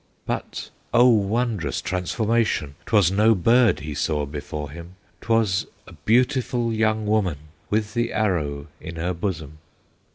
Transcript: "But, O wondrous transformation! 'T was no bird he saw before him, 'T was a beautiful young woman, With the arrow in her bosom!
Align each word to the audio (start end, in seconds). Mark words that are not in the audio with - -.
"But, 0.25 0.71
O 0.95 1.07
wondrous 1.09 1.79
transformation! 1.79 2.73
'T 2.87 2.95
was 2.95 3.11
no 3.11 3.35
bird 3.35 3.81
he 3.81 3.93
saw 3.93 4.25
before 4.25 4.71
him, 4.71 4.95
'T 5.21 5.27
was 5.31 5.67
a 5.85 5.93
beautiful 5.93 6.73
young 6.73 7.05
woman, 7.05 7.37
With 7.69 7.93
the 7.93 8.11
arrow 8.11 8.65
in 8.79 8.95
her 8.95 9.13
bosom! 9.13 9.59